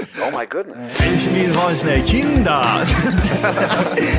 [1.13, 2.65] Ich vill ha en sån här kinda.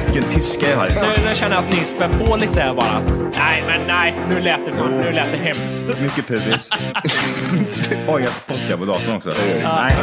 [0.05, 0.89] Vilken tyska jag har.
[0.89, 3.01] Nu, nu känner jag att ni spär på lite där bara.
[3.33, 5.87] Nej, men nej, nu lät det, för, nu lät det hemskt.
[6.01, 6.69] Mycket pubis.
[8.09, 9.35] Oj, jag spottar på datorn också.
[9.63, 9.97] Nej.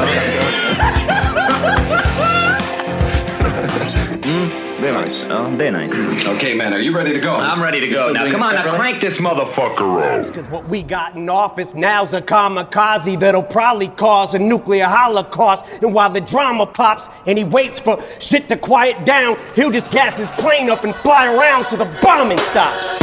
[4.24, 5.28] Det är nice.
[5.30, 6.02] Ja, det är nice.
[6.36, 7.34] okay, man, are you ready to go?
[7.34, 8.12] I'm ready to go.
[8.14, 10.26] Now come on, now crank this motherfucker up.
[10.28, 15.66] Because what we got in office now's a kamikaze that'll probably cause a nuclear holocaust.
[15.82, 19.92] And while the drama pops and he waits for shit to quiet down, he'll just
[19.92, 22.94] gas his plane up and fly around till the bombing stops.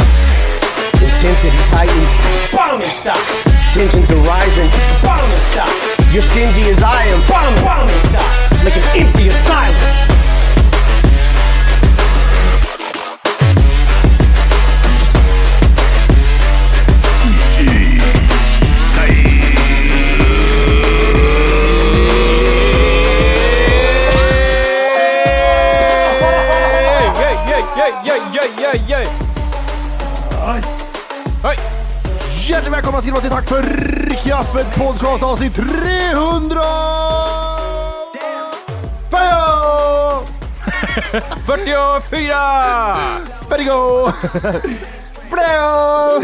[0.93, 3.43] Intensity's heightened, bombing stops.
[3.73, 4.69] Tensions are rising,
[5.03, 5.97] bombing stops.
[6.13, 8.63] You're stingy as I am, bombing, bombing stops.
[8.63, 10.16] Like an empty asylum.
[33.05, 33.63] Ni vara till Tack för
[34.29, 36.61] kaffet podcast avsnitt 300!
[39.11, 40.25] Fire!
[41.45, 42.97] 44!
[43.49, 44.11] Färdigo!
[45.31, 46.23] Blå!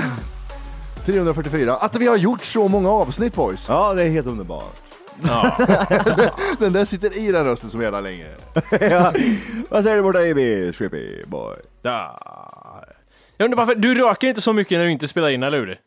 [1.06, 1.76] 344.
[1.76, 3.66] Att vi har gjort så många avsnitt boys.
[3.70, 4.76] Ja, det är helt underbart.
[6.60, 8.26] Den där sitter i den rösten som jävla länge.
[8.72, 9.14] ja.
[9.70, 11.56] Vad säger du borta i Strippy boy?
[11.82, 12.20] Ja.
[13.38, 15.80] Jag undrar varför, du röker inte så mycket när du inte spelar in, eller hur?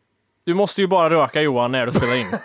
[0.47, 2.27] Du måste ju bara röka Johan när du spelar in.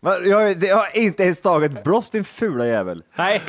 [0.00, 3.02] Va, Jag, har- jag har inte ens tagit bross din fula jävel.
[3.16, 3.42] Nej.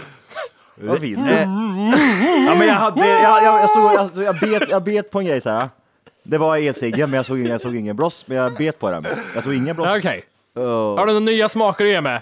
[0.76, 1.12] Vad du?
[1.12, 3.94] Ja, men jag, hade, jag, jag, jag, stod,
[4.24, 5.70] jag, jag, bet, jag bet på en grej så här.
[6.24, 8.92] Det var e-ciggen, men jag såg, ingen- jag såg ingen bloss, men jag bet på
[8.92, 9.06] den.
[9.36, 9.98] Jag såg ingen bloss.
[9.98, 10.24] Okej.
[10.56, 12.22] Har du några nya smaker att ge mig?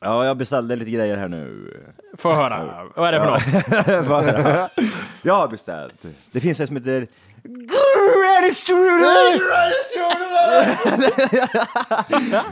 [0.00, 1.72] Ja, jag beställde lite grejer här nu.
[2.18, 2.84] Får jag höra.
[2.96, 4.70] Vad är det för något?
[5.22, 6.02] Jag har beställt.
[6.32, 7.06] Det finns en som heter
[7.46, 9.42] Granny Strudel!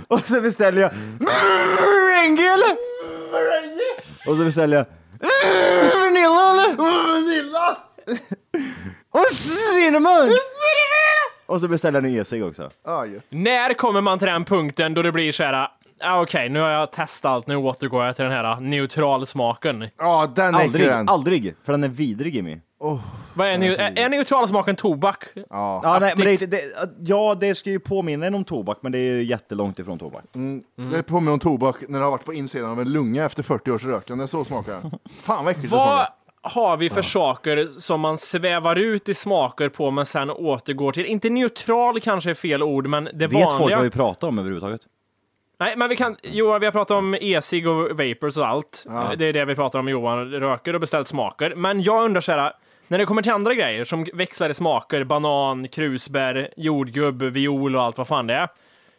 [0.09, 0.91] Och så beställer jag
[1.21, 2.77] Merengue
[4.27, 4.87] Och så beställer jag
[6.01, 6.77] Vanilla eller?
[6.77, 7.77] Vanilla!
[9.11, 10.31] Och cinnamon!
[11.47, 12.71] Och så beställer jag en e-cigg också.
[12.85, 13.25] Ah, gött.
[13.29, 15.69] När kommer man till den punkten då det blir så här,
[16.01, 19.89] ah, okej, nu har jag testat allt, nu återgår jag till den här neutralsmaken.
[19.99, 21.09] Ja, den är Aldrig, den.
[21.09, 22.59] aldrig, för den är vidrig Jimmy.
[23.35, 25.25] Vad är, neu- är, är neutralsmaken tobak?
[25.35, 25.45] Ja.
[25.83, 26.61] Ja, nej, men det, det,
[27.01, 30.25] ja, det ska ju påminna en om tobak, men det är ju jättelångt ifrån tobak.
[30.93, 33.71] Det påminner om tobak när det har varit på insidan av en lunga efter 40
[33.71, 34.29] års rökande.
[34.29, 34.81] Så smakar.
[35.21, 36.13] Fan vad äckligt det Vad smakar.
[36.43, 41.05] har vi för saker som man svävar ut i smaker på men sen återgår till,
[41.07, 43.77] inte neutral kanske är fel ord, men det Vet folk vanliga.
[43.77, 44.81] vad vi pratar om överhuvudtaget?
[45.61, 48.87] Nej, men vi kan, Johan, vi har pratat om e-cigg och vapors och allt.
[49.19, 51.55] Det är det vi pratar om, Johan röker och beställt smaker.
[51.57, 52.53] Men jag undrar så här,
[52.89, 57.83] när det kommer till andra grejer som växlar i smaker, banan, krusbär, jordgubb, viol och
[57.83, 58.49] allt vad fan det är.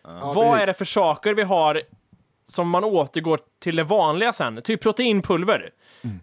[0.03, 0.61] vad precis.
[0.61, 1.81] är det för saker vi har
[2.47, 4.61] som man återgår till det vanliga sen.
[4.61, 5.69] Typ proteinpulver.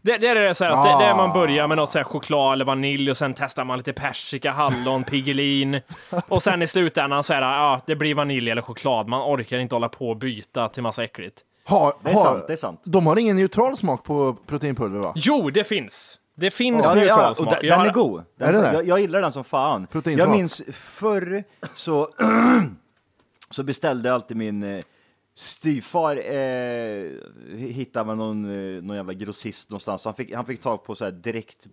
[0.03, 1.99] Det, det är det så här att det, det är man börjar med något så
[1.99, 5.81] här choklad eller vanilj och sen testar man lite persika, hallon, pigelin.
[6.29, 9.09] Och sen i slutändan så är det, ja, det blir vanilj eller choklad.
[9.09, 11.37] Man orkar inte hålla på och byta till massa äckligt.
[11.65, 12.81] Har, Det är har, sant, det är sant.
[12.85, 15.13] De har ingen neutral smak på proteinpulver va?
[15.17, 16.19] Jo, det finns.
[16.35, 18.25] Det finns Ja, det- ja, den, den är god.
[18.37, 18.73] Den, Är det det?
[18.73, 19.87] jag, jag gillar den som fan.
[19.87, 20.29] Proteinsmak.
[20.29, 21.45] Jag minns förr
[21.75, 22.09] så,
[23.51, 24.85] så beställde jag alltid min eh,
[25.35, 27.11] styvfar, eh,
[27.57, 28.45] hittade man någon,
[28.77, 30.05] eh, någon jävla grossist någonstans.
[30.05, 31.67] Han fick, han fick tag på så här direkt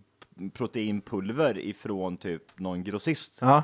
[0.53, 3.38] proteinpulver ifrån typ någon grossist.
[3.41, 3.63] Ja.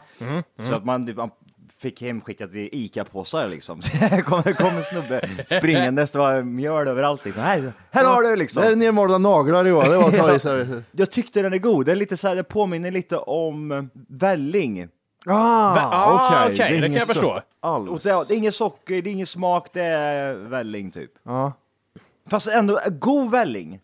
[0.67, 1.31] Så att man, man
[1.79, 3.81] fick hemskickat i ICA-påsar liksom.
[3.81, 5.29] Så det kom, det kom en snubbe
[5.59, 7.43] springandes, det var mjöl överallt liksom.
[7.43, 8.61] Här, här har du liksom.
[8.61, 10.83] Det är nermalda naglar Johan, det var att ta i.
[10.91, 11.85] Jag tyckte den är god.
[11.85, 14.87] Den är lite så här, det påminner lite om eh, välling.
[15.25, 16.37] Ah, ah, okej.
[16.43, 17.41] okej, det kan är inget jag förstå.
[17.59, 18.03] Alls.
[18.03, 21.11] det, det är ingen socker, det är ingen smak, det är välling typ.
[21.23, 21.53] Ja.
[22.29, 23.79] Fast ändå god välling.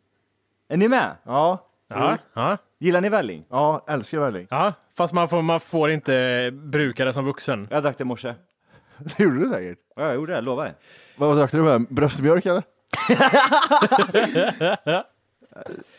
[0.70, 1.16] Är ni med?
[1.24, 1.68] Ja.
[1.88, 3.46] Ja, ja, Gillar ni välling?
[3.50, 4.48] ja, älskar välling.
[4.50, 4.74] ja.
[4.98, 7.68] Fast man får, man får inte bruka det som vuxen.
[7.72, 8.34] Jag drack det i morse.
[8.98, 9.78] Det gjorde du säkert.
[9.96, 10.74] Ja, jag gjorde det, jag lovar.
[11.18, 11.86] Vad drack du med?
[11.90, 12.64] Bröstmjölk eller?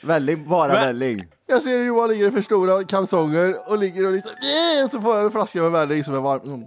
[0.03, 1.25] Välling, bara Men- välling.
[1.47, 4.89] Jag ser Johan ligger i för stora kalsonger och ligger och liksom, yeah!
[4.91, 6.41] så får han en flaska med välling som är varm.
[6.45, 6.61] Mm.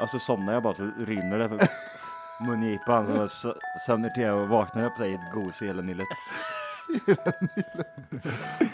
[0.00, 1.58] Och så somnar jag bara så rinner det för
[2.46, 3.06] mungipan.
[3.06, 3.56] Så jag s-
[3.86, 6.06] somnar till och vaknar upp där i ett gos i hela nyllet.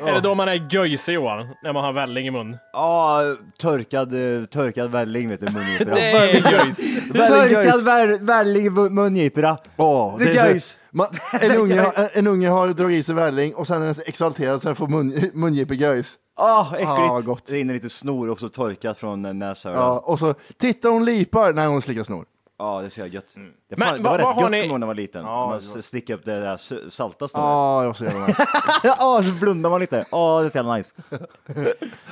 [0.06, 1.48] Är det då man är göjsig Johan?
[1.62, 2.56] När man har välling i mun?
[2.72, 3.22] Ja,
[3.58, 5.94] torkad, eh, torkad välling vet du, mungiporna.
[5.94, 6.78] Det är göjs.
[7.12, 7.86] Torkad göjs.
[7.86, 9.58] väl- välling i mun- mungiporna.
[9.76, 10.78] Åh, Det är göjs.
[10.90, 11.06] Man,
[11.40, 14.02] en, unge, har- en unge har dragit i sig välling och sen är den så
[14.06, 16.14] exalterad så den får mun, mungipegöjs.
[16.36, 16.88] Ah, äckligt.
[16.90, 17.46] Ah, gott.
[17.46, 19.78] Det rinner lite snor också torkat från eh, näshörnan.
[19.80, 19.98] Ja, Ja.
[19.98, 22.24] och så, titta hon lipar när hon slickar snor.
[22.58, 23.34] Det är så jävla gött.
[23.34, 24.68] Det, Men fan, det vad- var vad rätt har gött ni- ni...
[24.68, 25.24] när man var liten.
[25.24, 27.44] Ja, man det var- sticker upp det där s- salta snoret.
[27.46, 28.46] Ja, det var så jävla nice.
[28.82, 30.04] Ja, så blundar man lite.
[30.10, 30.94] Ja, det är så jävla nice.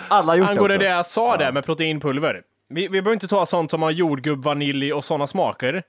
[0.09, 0.97] Alla har gjort Angående det det också.
[0.97, 2.43] jag sa där med proteinpulver.
[2.69, 5.83] Vi, vi behöver inte ta sånt som har jordgubb, vanilj och sådana smaker.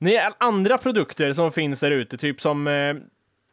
[0.00, 2.94] Ni är andra produkter som finns där ute, typ som, eh,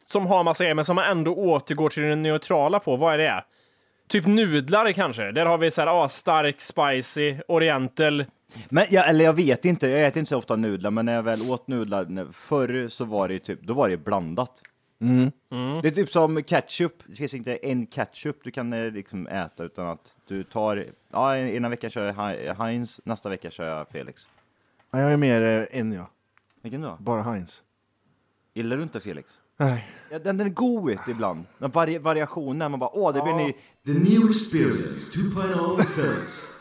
[0.06, 2.96] som har massa grejer, men som man ändå återgår till det neutrala på.
[2.96, 3.44] Vad är det?
[4.08, 5.32] Typ nudlar kanske?
[5.32, 8.24] Där har vi så här, ah, stark, spicy, oriental.
[8.68, 11.22] Men jag, eller jag vet inte, jag äter inte så ofta nudlar, men när jag
[11.22, 14.62] väl åt nudlar förr så var det ju typ, då var det ju blandat.
[15.00, 15.30] Mm.
[15.82, 19.64] Det är typ som ketchup, det finns inte en ketchup du kan eh, liksom äta
[19.64, 24.28] utan att du tar, ja ena veckan kör jag Heinz, nästa vecka kör jag Felix.
[24.90, 26.08] Ja, jag är mer eh, en ja,
[26.62, 26.96] Vilken då?
[27.00, 27.62] bara Heinz.
[28.54, 29.28] Gillar du inte Felix?
[29.56, 29.90] Nej.
[30.10, 31.44] Ja, den, den är god ibland.
[31.58, 33.52] Den vari, variationen, man bara åh det blir ny.
[33.86, 36.55] The new experience 2.0 Felix.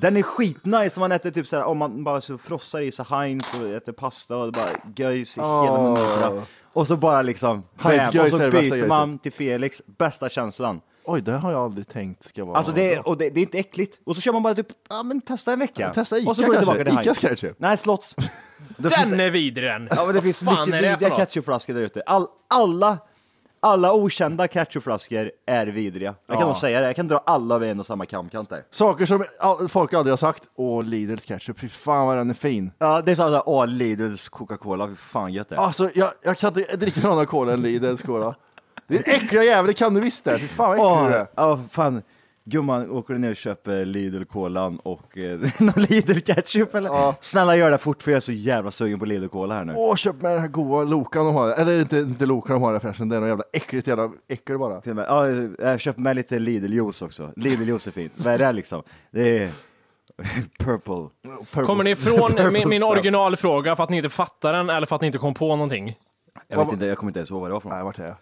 [0.00, 3.04] Den är skitnice om man äter typ såhär, om man bara så frossar i sig
[3.08, 5.82] Heinz och äter pasta och det bara göjs i hela Åh.
[5.82, 6.42] munnen.
[6.72, 10.80] Och så bara liksom, Heinz bam, och så byter man till Felix, bästa känslan.
[11.04, 13.42] Oj, det har jag aldrig tänkt ska vara Alltså det, är- och det, det är
[13.42, 14.00] inte äckligt.
[14.06, 15.82] Och så kör man bara typ, ja men testa en vecka.
[15.82, 16.84] Ja, testa Ica och så går kanske.
[16.84, 17.56] till Icas ketchup.
[17.58, 18.16] Nej, Slotts.
[18.76, 19.88] Det finns- Den är vidrig den!
[19.96, 22.02] Ja, men det finns mycket vidriga ketchupflaskor där ute.
[22.06, 22.98] All, alla,
[23.62, 26.14] alla okända ketchupflaskor är vidriga.
[26.26, 28.64] Jag kan nog säga det, jag kan dra alla över en och samma kamkant där.
[28.70, 30.42] Saker som all, folk aldrig har sagt.
[30.56, 32.70] Åh, Lidls ketchup, fy fan vad den är fin.
[32.78, 35.60] Ja, det är såhär, åh Lidls Coca-Cola, fy fan gött det är.
[35.60, 38.34] Alltså, jag, jag kan inte dricka någon annan cola än Lidls cola.
[38.86, 40.38] Det är äckliga jävel, det kan du visst det.
[40.38, 41.26] Fy fan vad äcklig Åh, du är.
[41.36, 42.02] ja, fan.
[42.44, 46.88] Gumman, åker du ner och köper Lidl-kolan och eh, någon Lidl-ketchup eller?
[46.90, 47.14] Ja.
[47.20, 49.74] Snälla gör det fort för jag är så jävla sugen på Lidl-cola här nu.
[49.76, 51.50] Åh, köp med den här goa Lokan de har.
[51.52, 54.58] Eller inte, inte Lokan de har där förresten, det är något jävla äckligt jävla äckel
[54.58, 54.80] bara.
[54.80, 55.28] Till och med, ja,
[55.70, 57.32] jag köper med lite Lidl-juice också.
[57.36, 58.12] Lidl-juice är fint.
[58.16, 58.82] Vad är det liksom?
[59.10, 59.50] Det är
[60.58, 60.94] purple.
[61.52, 64.94] Purple- Kommer ni ifrån min, min originalfråga för att ni inte fattar den eller för
[64.96, 65.96] att ni inte kom på någonting?
[66.48, 67.72] Jag vet inte, jag kommer inte ens ihåg vad det var från.
[67.72, 68.16] Nej, vart är jag?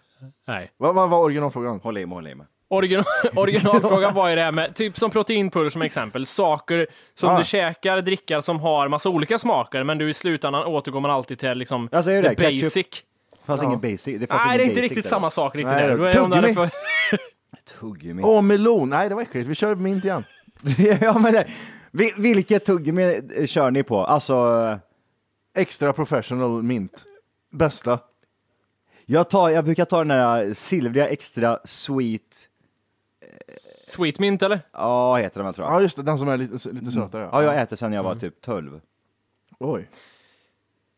[0.47, 0.71] Nej.
[0.77, 1.79] Vad vad var originalfrågan?
[1.83, 2.47] Håll i mig, håll i mig.
[2.71, 7.37] Original, originalfrågan var ju det här med, typ som proteinpulver som exempel, saker som Ah.
[7.37, 11.39] du käkar, drickar som har massa olika smaker, men du i slutändan återgår man alltid
[11.39, 12.63] till liksom Alltså, det ketchup?
[12.63, 12.85] basic.
[13.31, 14.19] Det fanns ingen basic.
[14.19, 15.09] Det fanns Nej, ingen det är inte riktigt där.
[15.09, 15.97] samma sak riktigt Nej, där.
[15.97, 16.53] det- tuggummi.
[16.53, 16.69] för,
[17.79, 18.21] Tuggummi.
[18.25, 18.89] Åh, melon.
[18.89, 19.47] Nej, det var äckligt.
[19.49, 20.23] Vi kör mint igen.
[21.01, 21.47] ja, men det,
[21.91, 24.05] vil- vilket tuggummi eh, kör ni på?
[24.05, 24.33] Alltså,
[25.55, 27.03] eh, Extra professional mint.
[27.51, 27.99] Bästa.
[29.05, 32.48] jag, tar, jag brukar ta den där silvriga extra sweet,
[33.87, 34.59] sweet mint eller?
[34.73, 35.75] ja heter den väl tror jag.
[35.75, 36.03] Ja, just det.
[36.03, 37.29] Den som är lite, lite sötare.
[37.31, 38.81] Ja, jag äter sen jag var typ 12.
[39.59, 39.89] Oj.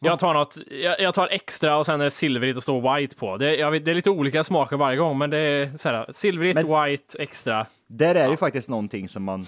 [0.03, 3.15] Jag tar något, jag, jag tar extra och sen är det silvrigt och står white
[3.15, 3.37] på.
[3.37, 6.05] Det, jag vet, det är lite olika smaker varje gång, men det är så här,
[6.11, 7.65] silvrigt, Men- white, extra.
[7.87, 9.45] Där är ju faktiskt någonting som man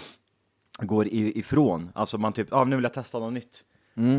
[0.78, 1.90] går i, ifrån.
[1.96, 3.64] Alltså man typ, ja ah, nu vill jag testa något nytt.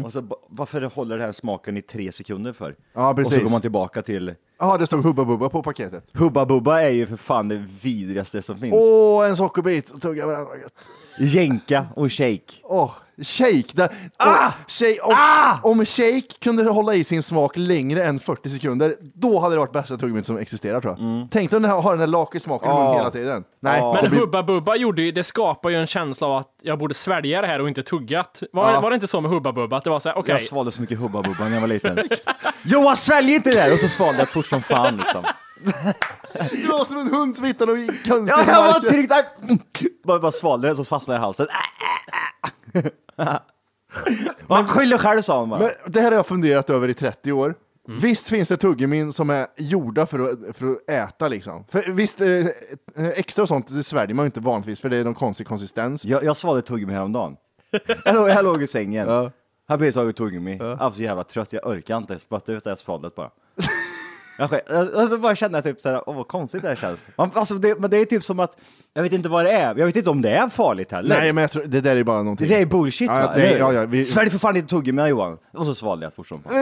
[0.04, 2.76] Och så, varför håller den här smaken i tre sekunder för?
[2.92, 3.42] Ja, Och så precis.
[3.42, 6.04] går man tillbaka till Ja, det stod Hubba Bubba på paketet.
[6.14, 8.74] Hubba Bubba är ju för fan det vidrigaste som finns.
[8.76, 10.56] Åh, en sockerbit och tugga varandra.
[10.56, 10.88] gött.
[11.18, 12.40] Jänka och shake.
[12.62, 12.90] Åh,
[13.22, 13.64] shake.
[13.72, 14.52] Där, ah!
[14.68, 15.16] shake om,
[15.70, 19.72] om shake kunde hålla i sin smak längre än 40 sekunder, då hade det varit
[19.72, 21.28] bästa tuggummit som existerar tror jag.
[21.30, 22.98] Tänk dig här, har den här lakritssmaken i munnen Ja.
[22.98, 23.44] hela tiden.
[23.60, 26.48] Nej, det Men blir- Hubba Bubba gjorde ju, det skapar ju en känsla av att
[26.62, 28.42] jag borde svälja det här och inte tuggat.
[28.52, 28.80] Var, Ja.
[28.80, 29.76] var det inte så med Hubba Bubba?
[29.76, 31.68] Att det var så här, okej, Jag svalde så mycket Hubba Bubba när jag var
[31.68, 31.98] liten.
[32.62, 33.72] Johan svälj inte det där!
[33.72, 35.24] Och så svalde jag fort som fan liksom.
[36.34, 39.24] Det var som en hund som hittade något konstigt Ja, jag bara tryckte,
[40.04, 41.46] bara, bara svalde det så fastnade jag i halsen.
[44.46, 45.60] Man skyller själv sa hon bara.
[45.60, 47.54] Men det här har jag funderat över i 30 år.
[47.88, 51.64] Visst finns det tuggummin som är gjorda för att, för att äta liksom.
[51.68, 52.46] För visst, eh,
[52.96, 56.04] extra och sånt det sväljer man ju inte vanligtvis för det är någon konstig konsistens.
[56.04, 57.36] Jag, jag svalde tuggummi häromdagen.
[58.04, 59.08] Jag låg, jag låg i sängen.
[59.08, 59.30] Jag
[59.68, 60.56] har precis tagit tuggummi.
[60.60, 62.18] Jag var så jävla trött, jag orkar inte.
[62.18, 63.30] Spötte ut det här svallet bara.
[64.38, 67.04] Jag, jag, alltså bara kände jag typ såhär, åh vad konstigt det här känns.
[67.16, 68.56] Man, alltså det, men det är typ som att,
[68.94, 71.16] jag vet inte vad det är, jag vet inte om det är farligt heller.
[71.20, 72.48] Nej, men jag tror, det där är bara någonting.
[72.48, 73.32] Det är bullshit Ja, va?
[73.36, 75.38] det- ja, ja, vi- Svälj för fan inte tuggummi Johan.
[75.52, 76.52] Och så svalde jag fort som fan.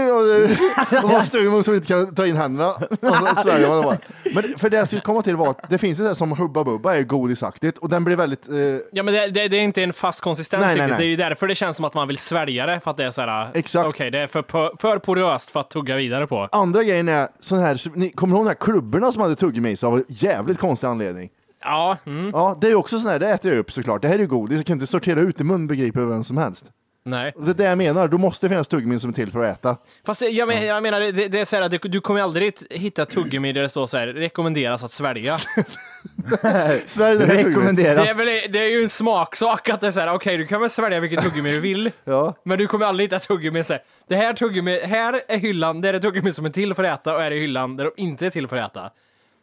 [1.04, 2.70] Och var tuggummi som inte kan ta in händerna.
[2.70, 3.98] Och så sväljer man det bara.
[4.34, 6.32] Men för det jag skulle komma till var att det finns ju det här som
[6.32, 8.48] Hubba Bubba är godisaktigt och den blir väldigt...
[8.48, 8.54] Eh,
[8.92, 10.96] Ja men det, det, det är inte en fast konsistens Nej, nej, nej.
[10.98, 12.80] Det är ju därför det känns som att man vill svälja det.
[12.80, 13.88] För att det är såhär, Exakt.
[13.88, 16.48] okej det är för, på- för poröst för att tugga vidare på.
[16.52, 19.70] andra grejen är sån här, ni kommer du ihåg de här klubborna som hade tuggummi
[19.70, 21.30] i sig av en jävligt konstig anledning?
[21.60, 24.02] Ja, mm, Ja, det är ju också sån här, det äter jag upp såklart.
[24.02, 26.36] Det här är ju godis, jag kan inte sortera ut i mun begriper vem som
[26.36, 26.66] helst.
[27.02, 27.32] Nej.
[27.36, 29.58] Det är det jag menar, då måste det finnas tuggummin som är till för att
[29.58, 29.76] äta.
[30.06, 32.54] Fast jag, men, jag menar, det, det är så här, att du, du kommer aldrig
[32.70, 35.38] hitta tuggummi där det står så här, rekommenderas att svälja.
[36.86, 37.26] Sverige, det tuggummi.
[37.26, 38.10] Det Rekommenderas.
[38.10, 40.60] är, väl, det är ju en smaksak att det är så här, okej du kan
[40.60, 41.90] väl svälja vilket tuggummi du vill.
[42.04, 42.34] Ja.
[42.44, 45.94] Men du kommer aldrig hitta tuggummi så här, det här tuggummi, här är hyllan, där
[45.94, 48.26] är tuggummi som är till för att äta och här är hyllan där de inte
[48.26, 48.90] är till för att äta.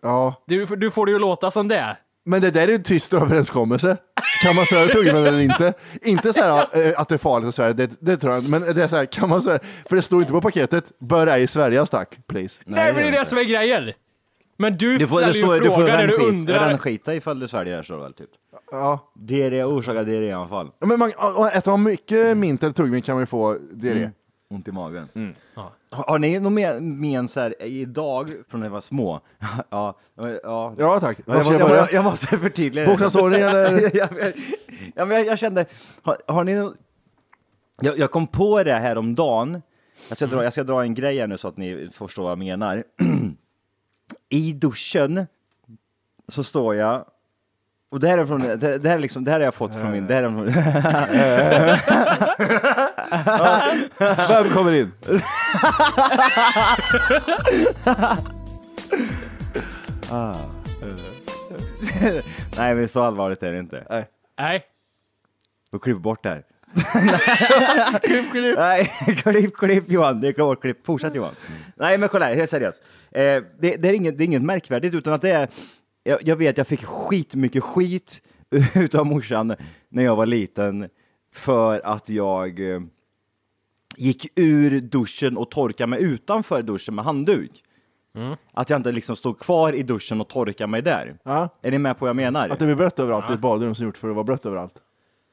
[0.02, 1.98] ja, Du, du får det ju låta som det.
[2.30, 3.98] Men det där är ju en tyst överenskommelse.
[4.44, 5.74] Kan man svälja tuggummin eller inte?
[6.02, 8.52] Inte så här eh, att det är farligt att svälja, det, det tror jag inte.
[8.60, 9.60] Men det är så här, kan man svälja?
[9.90, 12.60] För det står inte på paketet, bör ej sväljas tack, please.
[12.66, 13.94] Nej, men det är det som är grejen.
[14.58, 16.70] Men du, Du får, ställer ju du får frågan när du undrar.
[16.70, 18.30] rännskita ifall du sväljer det det väl typ.
[18.72, 19.12] Ja.
[19.16, 20.72] Diarré orsakar diarré i alla fall.
[20.80, 21.10] Ja, Men man,
[21.54, 24.10] äter man mycket mint eller tuggummi kan man ju få diarré.
[24.52, 25.08] Ont i magen.
[25.16, 25.34] Mm.
[25.54, 29.22] Har, har ni något mer men så här, idag, från när ni var små?
[29.70, 29.96] ja,
[30.44, 30.74] ja.
[30.78, 32.86] Ja tack, Jag, jag jag, jag, jag måste förtydliga.
[32.86, 33.98] Bokstavsordning eller?
[33.98, 34.34] ja, men-
[34.96, 35.66] ja, jag, jag kände,
[36.02, 36.74] har, har ni nå-
[37.82, 39.62] jag, jag kom på det här om dagen.
[40.08, 42.32] Jag ska, dra, jag ska dra en grej här nu så att ni förstår vad
[42.32, 42.84] jag menar.
[44.30, 45.28] I duschen
[46.28, 47.06] så står jag
[47.92, 49.76] och det här är från, det, det här är liksom, det här har jag fått
[49.76, 50.48] från min, det här är från,
[54.30, 54.92] Vem kommer in?
[62.58, 64.08] nej men så allvarligt är det inte.
[64.38, 64.64] Nej.
[65.72, 66.44] Då klipp bort det här.
[68.00, 68.58] klipp, klipp.
[68.58, 70.22] Nej, klipp, klipp Johan.
[70.22, 70.86] Det är klart, klipp.
[70.86, 71.36] Fortsätt Johan.
[71.76, 72.80] Nej, men kolla här, helt seriöst.
[73.12, 75.50] Eh, det, det, är inget, det är inget märkvärdigt, utan att det är...
[76.04, 78.22] Jag, jag vet, jag fick skitmycket skit
[78.76, 79.56] utav morsan
[79.90, 80.90] när jag var liten
[81.34, 82.80] för att jag eh,
[84.00, 87.64] gick ur duschen och torkade mig utanför duschen med handduk.
[88.54, 91.18] Att jag inte liksom stod kvar i duschen och torkade mig där.
[91.24, 91.50] Ja.
[91.62, 92.50] Är ni med på vad jag menar?
[92.50, 94.74] Att det blir blött överallt i ett badrum som gjort för att vara blött överallt.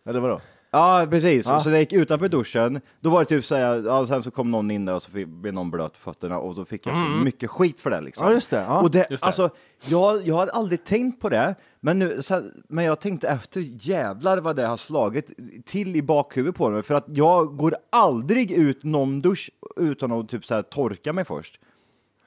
[0.07, 0.41] Eller vadå?
[0.71, 1.47] Ja, precis.
[1.47, 1.61] Ja.
[1.61, 4.51] Så när jag gick utanför duschen, då var det typ såhär, ja, sen så kom
[4.51, 6.95] någon in där och så fick- blev någon blöt på fötterna och då fick jag
[6.95, 8.27] så mycket skit för det liksom.
[8.27, 8.61] Ja, just det.
[8.69, 8.81] Ja.
[8.81, 9.27] Och det, Just det.
[9.27, 9.51] alltså,
[9.87, 14.39] jag, jag hade aldrig tänkt på det, men, nu, sen, men jag tänkte efter, jävlar
[14.39, 15.31] vad det har slagit
[15.65, 20.29] till i bakhuvudet på mig, för att jag går aldrig ut någon dusch utan att
[20.29, 21.61] typ så här, torka mig först.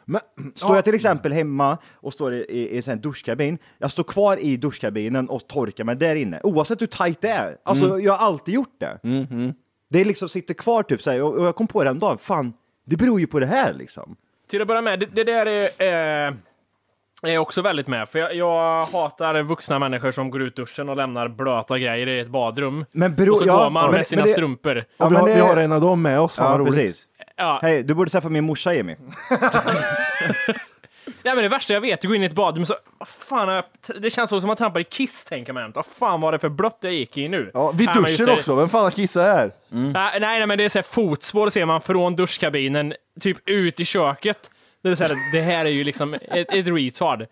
[0.09, 0.21] Men,
[0.55, 4.37] Står jag till exempel hemma och står i, i, i en duschkabin, jag står kvar
[4.37, 7.57] i duschkabinen och torkar mig där inne, oavsett hur tajt det är.
[7.63, 8.01] Alltså, Mm.
[8.01, 8.99] jag har alltid gjort det.
[9.89, 12.21] Det liksom sitter kvar typ så här, och, och jag kom på det en dag,
[12.21, 12.53] fan,
[12.85, 14.15] det beror ju på det här liksom.
[14.49, 16.33] Till att börja med, det, det där är, eh,
[17.23, 18.09] är jag också väldigt med.
[18.09, 22.19] För jag, jag hatar vuxna människor som går ut duschen och lämnar blöta grejer i
[22.19, 22.85] ett badrum.
[22.91, 24.75] Men bero- och så ja, går man men- med sina men det- strumpor.
[24.75, 26.73] vi, Ja, men har, vi det- har en av dem med oss, fan Ja, roligt.
[26.75, 27.03] precis.
[27.35, 27.59] Ja.
[27.61, 28.95] Hej, du borde träffa min morsa Jimmy.
[31.23, 32.73] Nej, men det värsta jag vet, är att gå in i ett badrum så,
[33.05, 33.63] fan,
[33.99, 35.71] det känns så som att man trampar i kiss, tänker man.
[35.75, 37.51] Vad fan var det för blött jag gick i nu?
[37.53, 39.51] Ja, vid Nej, men duschen det- också, vem fan har kissat här?
[39.71, 39.91] Mm.
[39.91, 43.85] Nej, nej, men det är så här fotspår ser man från duschkabinen, typ ut i
[43.85, 44.51] köket.
[44.81, 47.25] Det är så här, det här är ju liksom ett, ett retard.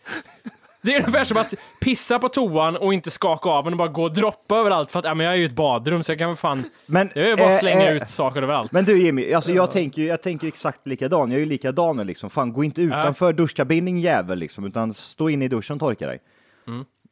[0.82, 3.88] Det är ungefär som att pissa på toan och inte skaka av den och bara
[3.88, 6.20] gå och droppa överallt för att ja, men jag är ju ett badrum så jag
[6.20, 6.64] kan väl fan...
[6.86, 8.72] Men, jag vill bara eh, slänga eh, ut saker överallt.
[8.72, 11.32] Men du Jimmy, alltså jag tänker ju jag tänker ju exakt likadan.
[11.32, 12.30] Jag är ju likadan liksom.
[12.30, 16.08] Fan, gå inte utanför duschkabinen din jävel liksom, utan stå inne i duschen och torka
[16.08, 16.20] dig.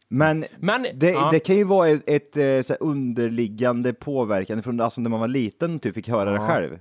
[0.07, 1.29] Men, Men, det, ja.
[1.31, 5.19] det kan ju vara ett, ett eh, så här underliggande påverkan från alltså när man
[5.19, 6.79] var liten, typ fick höra det själv.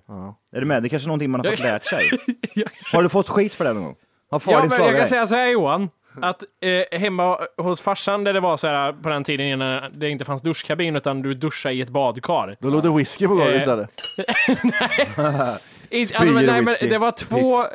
[0.53, 0.83] Är du med?
[0.83, 2.11] Det är kanske är någonting man har fått lärt sig.
[2.93, 3.97] Har du fått skit för det någon gång?
[4.31, 5.07] Har Ja, men jag kan dig?
[5.07, 5.89] säga så här Johan,
[6.23, 6.43] att
[6.93, 10.25] eh, hemma hos farsan där det var så här på den tiden innan det inte
[10.25, 12.57] fanns duschkabin utan du duschade i ett badkar.
[12.61, 13.91] Då låg det whisky på golvet Eh, istället.
[16.01, 16.89] Alltså, men, nej, men whisky.
[16.89, 17.67] det var två,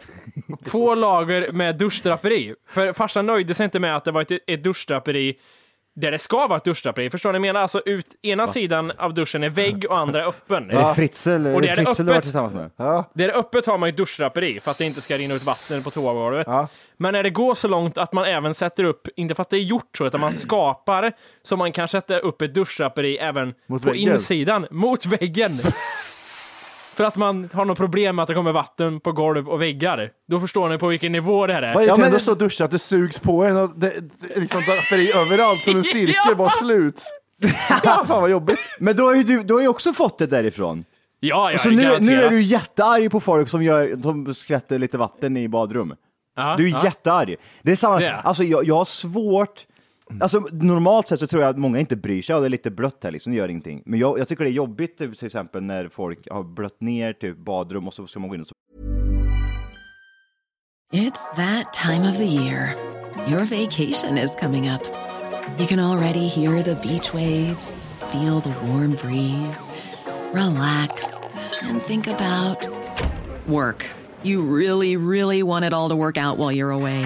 [0.65, 2.55] två lager med duschdraperi.
[2.69, 5.35] För farsan nöjde sig inte med att det var ett, ett duschdraperi
[5.95, 7.09] där det ska vara ett duschdraperi.
[7.09, 7.61] Förstår ni vad jag menar?
[7.61, 10.71] Alltså ut, ena sidan av duschen är vägg och andra är öppen.
[10.71, 12.23] Är det Fritzl, är Och det det är det Fritzl du har varit öppet.
[12.23, 12.71] tillsammans med?
[12.77, 15.43] Där det är öppet har man ju duschdraperi för att det inte ska rinna ut
[15.43, 16.47] vatten på toagolvet.
[16.49, 16.67] Ja.
[16.97, 19.57] Men när det går så långt att man även sätter upp, inte för att det
[19.57, 21.11] är gjort så, utan man skapar
[21.43, 24.13] så man kan sätta upp ett duschdraperi även Mot på väggen.
[24.13, 25.51] insidan, mot väggen.
[26.99, 30.11] för att man har något problem med att det kommer vatten på golv och väggar.
[30.27, 31.73] Då förstår ni på vilken nivå det här är.
[31.73, 33.79] Vad är Ja, det men- att stå och duscha, att det sugs på en och
[33.79, 36.35] det, det liksom draperi överallt som en cirkel Ja.
[36.35, 37.05] bara sluts.
[37.83, 38.59] Fan vad jobbigt.
[38.79, 40.83] Men då har ju du, du har ju också fått det därifrån.
[41.19, 44.97] Ja, ja, Så nu, nu är du jättearg på folk som, gör, som skvätter lite
[44.97, 45.95] vatten i badrum.
[46.35, 46.83] Ja, Du är ja.
[46.83, 47.35] jättearg.
[47.61, 49.65] Det är samma, Det alltså jag, jag har svårt,
[50.19, 52.71] alltså normalt sett så tror jag att många inte bryr sig, och det är lite
[52.71, 53.83] blött här liksom, det gör ingenting.
[53.85, 57.13] Men jag, jag tycker det är jobbigt typ, till exempel när folk har blött ner
[57.13, 58.53] typ badrum och så ska man gå in och så
[60.91, 62.75] It's that time of the year.
[63.27, 64.81] Your vacation is coming up.
[65.59, 69.69] You can already hear the beach waves, feel the warm breeze,
[70.33, 71.13] relax,
[71.61, 72.67] and think about
[73.47, 73.85] work.
[74.23, 77.05] You really, really want it all to work out while you're away.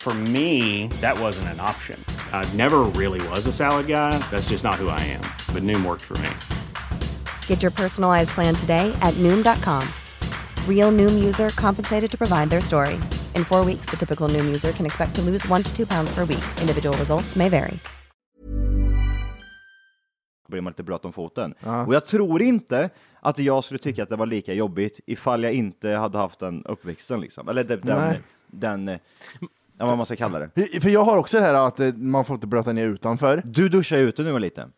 [0.00, 2.02] For me, that wasn't an option.
[2.32, 4.16] I never really was a salad guy.
[4.30, 5.20] That's just not who I am.
[5.52, 6.30] But Noom worked for me.
[7.46, 9.86] Get your personalized plan today at Noom.com.
[10.66, 12.94] Real Noom user compensated to provide their story.
[13.34, 16.10] In four weeks, the typical Noom user can expect to lose one to two pounds
[16.14, 16.44] per week.
[16.62, 17.78] Individual results may vary.
[20.48, 21.54] blir man lite blöt om foten.
[21.86, 25.52] Och jag tror inte att jag skulle tycka att det var lika jobbigt ifall jag
[25.52, 27.48] inte hade haft den uppväxten liksom.
[27.48, 28.98] Eller den, den, den
[29.78, 30.80] ja, vad man ska kalla det.
[30.82, 33.42] För jag har också det här att eh, man får inte blöta ner utanför.
[33.44, 34.70] Du duschade ute när du var liten.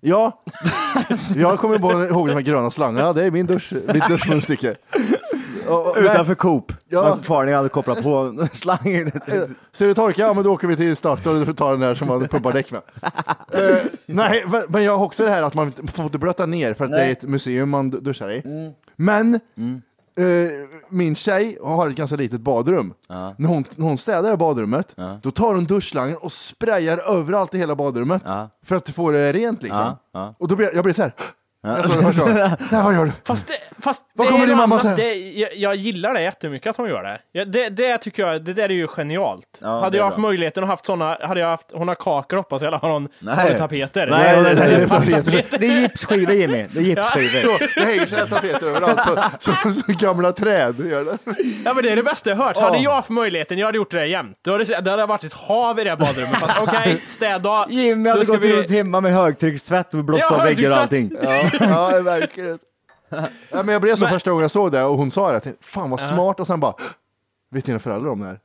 [0.00, 0.42] Ja,
[1.36, 3.12] jag kommer bara ihåg de här gröna slangarna.
[3.12, 4.76] Det är min dusch, mitt duschmunstycke.
[5.68, 6.72] Och- och- Utanför Coop.
[6.88, 7.08] Ja.
[7.08, 7.18] Ja.
[7.22, 8.78] Far hade kopplat på en slang.
[9.72, 10.22] Ska du torka?
[10.22, 12.70] Ja, men då åker vi till Statoil och tar den där som man pumpar däck
[12.72, 12.80] med.
[13.52, 16.74] Eh, nej, men- men jag har också det här att man får inte blöta ner
[16.74, 18.42] för att det är ett museum man du- duschar i.
[18.96, 19.40] Men eh,
[20.88, 22.94] min tjej har ett ganska litet badrum.
[23.08, 27.74] När, hon, när hon städar badrummet, då tar hon duschslangen och sprayar överallt i hela
[27.74, 28.22] badrummet.
[28.24, 28.50] Ja.
[28.64, 29.80] För att få det rent liksom.
[29.80, 30.34] Ja, ja.
[30.38, 31.12] Och då blir jag, jag blir så här.
[31.62, 32.50] Jag såg det första gången.
[32.70, 33.12] Nej, vad gör du?
[33.24, 34.96] Fast, det, fast Vad det kommer är din något mamma annat.
[34.96, 35.08] säga?
[35.08, 37.18] Det, jag, jag gillar det jättemycket att hon gör det.
[37.32, 37.68] Ja, det.
[37.68, 39.58] Det tycker jag, det där är ju genialt.
[39.60, 40.22] Ja, hade är jag haft bra.
[40.22, 43.08] möjligheten att haft såna, hade jag haft, hon har kakor hoppas jag, eller har hon
[43.18, 43.58] Nej.
[43.58, 44.06] tapeter?
[44.06, 45.58] Nej, det är.
[45.58, 46.66] Det är gipsskivor Jimmy.
[46.72, 47.40] Det är gipsskivor.
[47.40, 49.00] Så, det hänger sig tapeter överallt,
[49.40, 51.18] så, så, så gamla träd gör det.
[51.64, 52.56] Ja men det är det bästa jag hört.
[52.56, 54.38] Hade jag haft möjligheten, jag hade gjort det jämt.
[54.44, 56.36] Då hade det, det hade varit ett hav i det här badrummet.
[56.36, 57.66] Fast Okej, städdag.
[57.70, 60.70] Jimmy Då hade ska gått vi- runt hemma med högtryckstvätt och blåst Ja, av väggar
[60.70, 61.10] och allting.
[61.22, 62.58] Ja, ja verkligen.
[63.08, 65.32] Ja, men jag blev så Men- första gången jag såg det och hon sa det,
[65.32, 66.74] jag tänkte, fan vad smart och sen bara,
[67.50, 68.40] vet dina föräldrar om det här?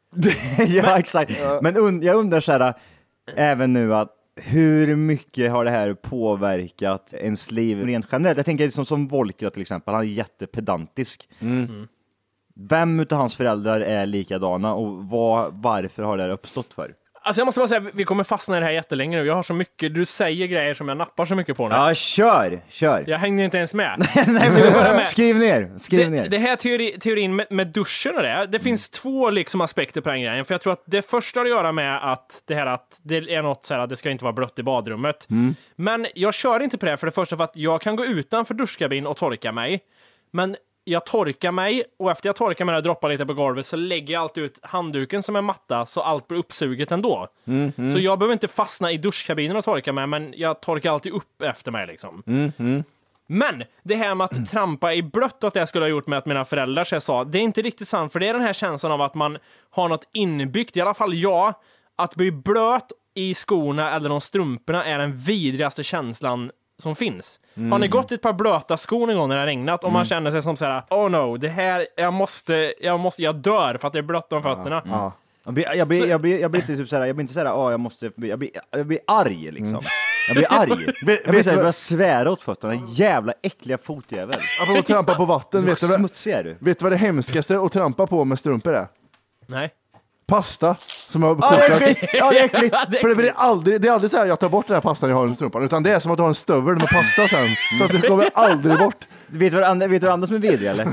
[0.67, 1.31] ja, exakt.
[1.61, 2.73] Men und jag undrar så här,
[3.35, 8.37] även nu att hur mycket har det här påverkat ens liv rent generellt?
[8.37, 11.29] Jag tänker som, som Volker till exempel, han är jättepedantisk.
[12.55, 16.93] Vem utav hans föräldrar är likadana och vad, varför har det här uppstått för?
[17.23, 19.27] Alltså jag måste bara säga, vi kommer fastna i det här jättelänge nu.
[19.27, 21.75] Jag har så mycket, du säger grejer som jag nappar så mycket på nu.
[21.75, 23.03] Ja, kör, kör.
[23.07, 23.95] Jag hängde inte ens med.
[24.27, 25.05] Nej, men, med.
[25.05, 26.29] skriv ner, skriv det, ner.
[26.29, 30.09] det här teori, teorin med, med duschen och det, det finns två liksom aspekter på
[30.09, 30.45] den grejen.
[30.45, 33.15] För jag tror att det första har att göra med att det här att det
[33.15, 35.27] är något så här att det ska inte vara blött i badrummet.
[35.75, 38.53] Men jag kör inte på det för det första för att jag kan gå utanför
[38.53, 39.79] duschkabin och torka mig.
[40.31, 43.75] Men jag torkar mig och efter jag torkar mig och droppar lite på golvet så
[43.75, 47.27] lägger jag alltid ut handduken som en matta så allt blir uppsuget ändå.
[47.47, 47.91] Mm, mm.
[47.91, 51.41] Så jag behöver inte fastna i duschkabinen och torka mig, men jag torkar alltid upp
[51.41, 52.23] efter mig liksom.
[52.27, 52.83] Mm.
[53.27, 56.19] Men det här med att trampa i blött och att det skulle ha gjort med
[56.19, 58.41] att mina föräldrar så jag sa, det är inte riktigt sant, för det är den
[58.41, 59.37] här känslan av att man
[59.69, 61.53] har något inbyggt, i alla fall jag,
[61.95, 67.39] att bli blöt i skorna eller de strumporna är den vidrigaste känslan som finns.
[67.55, 67.89] Har ni Mm.
[67.89, 70.05] gått i ett par blöta skor någon gång när det har regnat och man Mm.
[70.05, 73.77] känner sig som så här: oh no, det här, jag måste, jag måste, jag dör
[73.81, 74.81] för att det är blött om fötterna.
[74.85, 75.11] Ja.
[75.45, 77.53] Jag blir, jag blir, jag blir, jag blir inte typ såhär, jag blir inte såhär,
[77.55, 79.79] åh jag måste, jag blir, jag blir arg liksom.
[80.27, 80.69] Jag blir arg.
[81.25, 84.39] Jag blir såhär, jag börjar svära åt fötterna, jävla äckliga fotjävel.
[84.61, 86.55] Apropå trampa på vatten, vet du, vad, Smutsig är du.
[86.59, 88.87] vet du vad det hemskaste att trampa på med strumpor är?
[89.47, 89.69] Nej.
[90.31, 90.75] Pasta
[91.09, 91.91] som har Ja, det är kokats.
[91.91, 92.13] äckligt!
[92.13, 92.75] Ja, det är äckligt!
[93.01, 95.09] För det blir aldrig, det är aldrig så här jag tar bort den här pastan
[95.09, 97.27] jag har i strumpan, utan det är som att du har en stövel med pasta
[97.27, 97.47] sen.
[97.77, 99.07] För att det kommer aldrig bort.
[99.27, 100.87] Vet du vad du vad andra som är vidriga eller?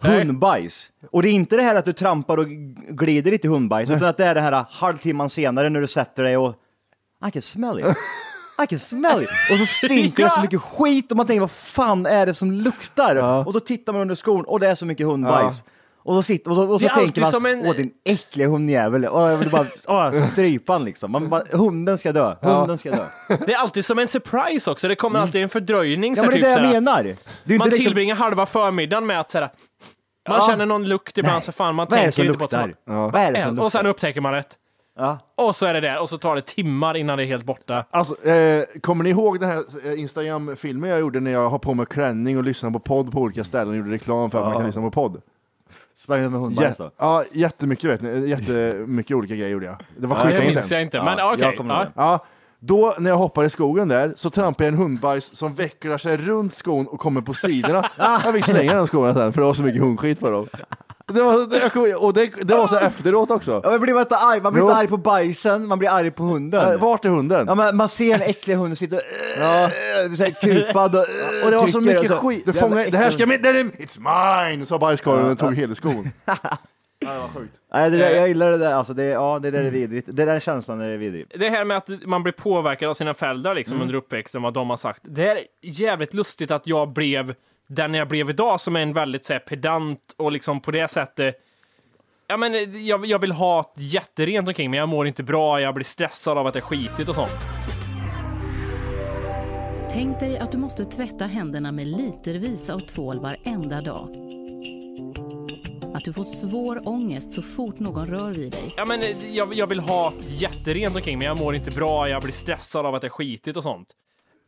[0.00, 0.90] Hundbajs.
[1.10, 2.46] Och det är inte det här att du trampar och
[2.88, 6.22] glider lite i hundbajs, utan att det är det här halvtimman senare när du sätter
[6.22, 6.54] dig och
[7.28, 7.86] I can smell it.
[8.64, 9.28] I can smell it.
[9.50, 12.52] Och så stinker det så mycket skit och man tänker vad fan är det som
[12.52, 13.46] luktar?
[13.46, 15.64] Och då tittar man under skon och det är så mycket hundbajs.
[16.04, 17.74] Och så, sitter, och så, och så Det är alltid tänker man, som en- åh
[17.74, 21.10] din äckliga hundjävel, åh, jag vill bara åh, strypa han liksom.
[21.12, 23.04] Man, bara, hunden ska dö, hunden ska dö.
[23.46, 26.12] Det är alltid som en surprise också, det kommer alltid en fördröjning.
[26.12, 27.14] Ja så men det är typ det jag såhär- menar.
[27.44, 29.50] Det man liksom, tillbringar halva förmiddagen med att såhär,
[30.28, 30.46] man Ja.
[30.46, 32.74] känner någon lukt ibland så fan man Vad det tänker inte på luktar?
[32.86, 33.90] man- Vad är det som Och sen luktar?
[33.90, 34.44] upptäcker man det.
[34.98, 35.18] Ja.
[35.36, 37.84] Och så är det där, och så tar det timmar innan det är helt borta.
[37.90, 41.74] Alltså, eh, kommer ni ihåg den här eh, Instagram-filmen jag gjorde när jag har på
[41.74, 44.52] mig klänning och lyssnar på podd på olika ställen och gjorde reklam för att man
[44.52, 44.58] Ja.
[44.58, 45.20] kan lyssna på podd?
[45.96, 46.90] Sprang med hundbajs då?
[46.98, 48.28] Ja, jättemycket vet ni.
[48.28, 49.76] Jättemycket olika grejer gjorde jag.
[49.98, 50.78] Det var Ja, skitlänge det minns sedan.
[50.78, 51.44] jag inte, men okej.
[51.44, 51.90] jag kommer ihåg ja.
[52.02, 52.24] Ja,
[52.60, 56.16] då när jag hoppar i skogen där så trampar jag en hundbajs som vecklar sig
[56.16, 57.90] runt skon och kommer på sidorna.
[57.98, 60.48] jag fick slänga de skorna sen för det var så mycket hundskit på dem.
[61.06, 63.60] Det var, det, och det, det var så efteråt också.
[63.64, 64.40] Ja, men blir man inte arg?
[64.40, 64.68] Man blir Jo.
[64.68, 66.80] inte arg på bajsen, man blir arg på hunden.
[66.80, 67.44] Vart är hunden?
[67.48, 69.02] Ja, men man ser en äcklig hund sitta och
[69.40, 69.62] Ja.
[69.64, 72.42] äh, så här kupad och, äh, Och det var så mycket så- skit.
[72.46, 73.98] Det, Jävla fångar, det här ska min, it's
[74.50, 76.10] mine, sa bajskorven och tog hela skon.
[76.98, 77.54] Ja, det var sjukt.
[77.72, 80.08] Nej, det där, jag gillar det där, alltså det, ja, det där är vidrigt.
[80.12, 81.26] Det där känslan är vidrig.
[81.34, 84.70] Det här med att man blir påverkad av sina föräldrar liksom under uppväxten, vad de
[84.70, 85.00] har sagt.
[85.02, 87.34] Det är jävligt lustigt att jag blev
[87.66, 90.88] den jag blev idag, som är en väldigt så här, pedant och liksom på det
[90.88, 91.40] sättet
[92.26, 95.74] Ja, men jag, jag vill ha ett jätterent omkring mig, jag mår inte bra, jag
[95.74, 97.30] blir stressad av att det är skitigt och sånt.
[99.90, 104.08] Tänk dig att du måste tvätta händerna med litervis av tvål varenda dag.
[105.94, 108.74] Att du får svår ångest så fort någon rör vid dig.
[108.76, 109.00] Ja, men
[109.32, 112.86] jag, jag vill ha ett jätterent omkring mig, jag mår inte bra, jag blir stressad
[112.86, 113.88] av att det är skitigt och sånt.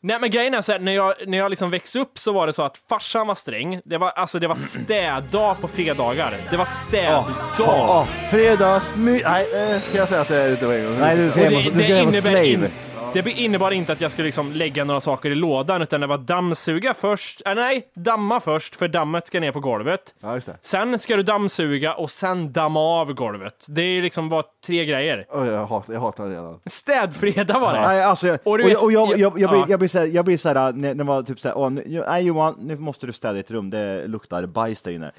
[0.06, 2.46] Nej men grejen är så här, när jag, när jag liksom växte upp så var
[2.46, 3.80] det så att farsan var sträng.
[3.84, 6.34] Det var, alltså, det var städdag på fredagar.
[6.50, 7.24] Det var städdag.
[7.58, 8.96] Ja, fredags...
[8.96, 10.98] My, nej, eh, ska jag säga att det är inte en gång?
[11.00, 12.46] Nej, du ska hem och, slave.
[12.46, 12.68] in-
[13.12, 16.18] det innebar inte att jag skulle liksom lägga några saker i lådan, utan det var
[16.18, 17.42] dammsuga först.
[17.46, 20.14] Äh, nej, damma först, för dammet ska ner på golvet.
[20.20, 20.56] Ja, just det.
[20.62, 23.66] Sen ska du dammsuga och sen damma av golvet.
[23.68, 25.26] Det är liksom bara tre grejer.
[25.30, 26.60] Oj, jag, hatar, jag hatar det redan.
[26.66, 27.80] Städfredag var det.
[27.80, 29.66] Nej, alltså, och, Och du och, vet- och jag, jag, jag, blir, ja.
[29.68, 32.54] jag blir såhär, jag blir såhär, när när var typ såhär, åh, nu, nej Johan,
[32.60, 35.10] nu måste du städa ditt rum, det luktar bajs där inne.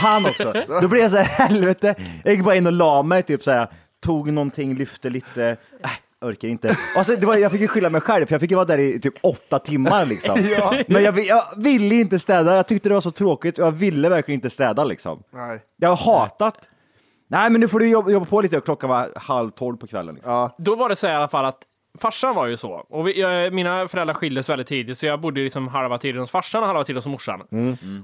[0.00, 0.52] Fan också!
[0.82, 3.66] Då blir jag såhär, helvete, jag gick bara in och la mig, typ såhär,
[4.04, 6.76] tog någonting, lyfte lite, äh, orkar inte.
[6.96, 8.78] Alltså, det var, jag fick ju skylla mig själv, för jag fick ju vara där
[8.78, 10.38] i typ åtta timmar liksom.
[10.88, 14.08] Men jag, jag ville inte städa, jag tyckte det var så tråkigt och jag ville
[14.08, 15.22] verkligen inte städa liksom.
[15.30, 15.60] Nej.
[15.76, 16.68] Jag har hatat.
[17.28, 19.86] Nej men nu får du jobba, jobba på lite, och klockan var halv tolv på
[19.86, 20.14] kvällen.
[20.14, 20.32] Liksom.
[20.32, 21.58] Ja, Då var det så här i alla fall att
[21.98, 22.72] farsan var ju så.
[22.72, 26.30] Och vi, jag, mina föräldrar skildes väldigt tidigt, så jag bodde liksom halva tiden hos
[26.30, 27.40] farsan och halva tiden hos morsan.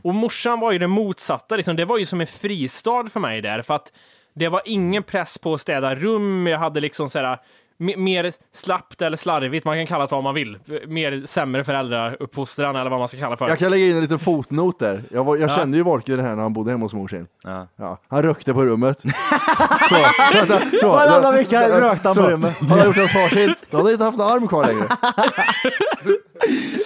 [0.02, 3.42] Och morsan var ju det motsatta, liksom, det var ju som en fristad för mig
[3.42, 3.92] där, för att
[4.35, 7.38] det var ingen press på att städa rum, jag hade liksom så här,
[7.79, 10.59] mer slappt eller slarvigt, man kan kalla det vad man vill.
[10.87, 13.49] Mer sämre föräldrauppfostran eller vad man ska kalla det för.
[13.49, 15.03] Jag kan lägga in en liten fotnot där.
[15.11, 15.55] Jag, var, jag Ja.
[15.55, 17.27] kände ju Volker det här när han bodde hemma hos morsin.
[17.45, 17.69] Ja.
[17.77, 19.01] Ja, han rökte på rummet.
[19.89, 19.97] så,
[20.33, 22.59] vänta, så, Varannan vecka rökte han på rummet.
[22.59, 24.85] Hade han gjort en svarsitt, då hade han inte haft en arm kvar längre.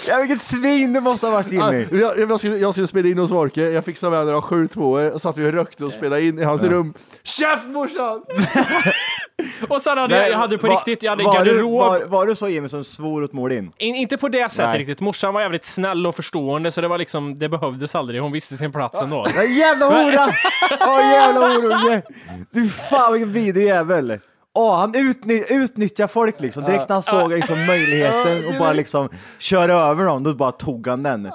[0.09, 2.01] Ja, vilket svin du måste ha varit Ja, inne i.
[2.01, 5.11] jag, jag, skulle, jag skulle spela in hos Volker, jag fixade med några sju tvåor
[5.15, 6.95] och satt vi och rökte och spelade in i hans rum.
[7.23, 8.23] Käft morsan!
[9.69, 11.73] Och sen hade jag, jag hade på var, riktigt, jag hade var, du, garderob.
[11.73, 13.53] var, var du så Jimmy som svor åt mor?
[13.53, 14.79] In, inte på det sättet Nej.
[14.79, 15.01] riktigt.
[15.01, 18.21] Morsan var jävligt snäll och förstående, så det var liksom, det behövdes aldrig.
[18.23, 19.27] Hon visste sin plats ändå.
[19.37, 20.35] Ja, jävla hora!
[20.81, 22.03] Åh jävla horunge!
[22.51, 24.19] Du fan vilken vidrig jävel!
[24.55, 26.63] Åh, han utny- utnyttjar folk liksom.
[26.65, 29.09] Direkt när han såg liksom möjligheten och bara liksom
[29.39, 31.31] köra över dem, då bara tog han den.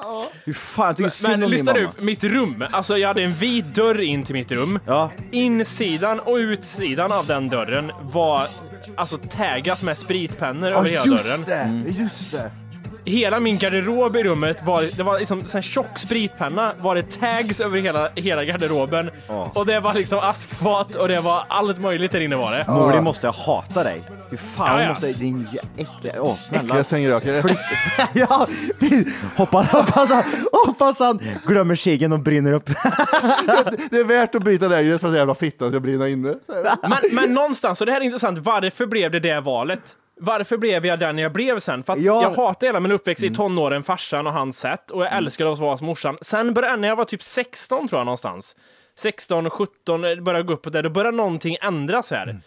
[0.46, 1.92] Hur fan, jag tycker synd Men din lyssna mamma.
[1.98, 2.66] du, mitt rum.
[2.72, 4.80] Alltså jag hade en vit dörr in till mitt rum.
[4.86, 5.12] Ja.
[5.32, 8.48] Insidan och utsidan av den dörren var
[8.96, 11.84] alltså taggat med spritpennor över hela just dörren.
[11.86, 12.52] det, just det.
[13.08, 17.60] Hela min garderob i rummet var, det var liksom en tjock spritpenna, var det tags
[17.62, 19.10] över hela, hela garderoben.
[19.54, 22.66] Och det var liksom askfat och det var allt möjligt där inne var det.
[22.68, 24.02] Mor, din måste jag hata dig.
[24.30, 24.90] Hur fan Ja, ja.
[24.90, 26.22] måste din äckliga...
[26.22, 26.64] Åh, snälla.
[26.66, 27.56] Äckliga sängrökare.
[28.14, 28.48] Ja,
[29.36, 30.24] hoppas, hoppas, han,
[30.66, 32.66] hoppas han glömmer ciggen och brinner upp.
[33.90, 36.36] Det är värt att byta lägenhet för att jävla fitta ska brinna inne.
[36.82, 39.96] Men, men någonstans, och det här är intressant, varför blev det det valet?
[40.18, 41.84] Varför blev jag den jag blev sen?
[41.84, 42.22] För att Ja.
[42.22, 45.60] jag hatade hela min uppväxt i tonåren, farsan och hans sätt, och jag älskade att
[45.60, 46.18] vara hos morsan.
[46.22, 48.56] Sen började, när jag var typ 16 tror jag någonstans,
[48.98, 52.40] 16, 17, det började gå uppåt där, då började någonting ändras här.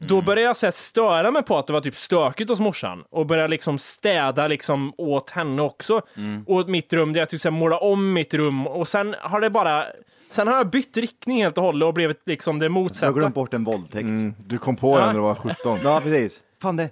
[0.00, 3.04] Då började jag så här, störa mig på att det var typ stökigt hos morsan
[3.10, 6.00] och började liksom städa liksom åt henne också.
[6.46, 9.40] Och mitt rum, där jag typ så här, målade om mitt rum och sen har
[9.40, 9.84] det bara
[10.30, 13.12] Sen har jag bytt riktning helt och hållet och blivit liksom det Jag har motsatta.
[13.12, 14.02] glömt bort en våldtäkt.
[14.08, 15.78] Mm, du kom på den när du var 17.
[15.84, 16.40] Ja, precis.
[16.64, 16.90] Fan det.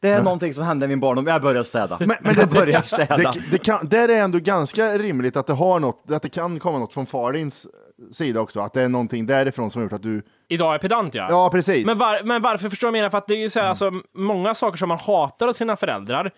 [0.00, 1.26] Det är någonting som hände i min barndom.
[1.26, 1.96] Jag börjar städa.
[2.00, 3.16] Men, men det, börjar städa.
[3.16, 6.58] det, det kan, där är ändå ganska rimligt att det, har något, att det kan
[6.58, 7.66] komma något från farins
[8.12, 8.60] sida också.
[8.60, 10.22] Att det är någonting därifrån som har gjort att du...
[10.48, 11.26] Idag är pedant ja.
[11.30, 11.86] Ja, precis.
[11.86, 13.10] Men, var, men varför förstår jag menar?
[13.10, 15.76] För att det är ju så här, alltså, många saker som man hatar hos sina
[15.76, 16.30] föräldrar